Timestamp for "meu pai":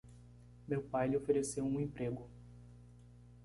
0.67-1.07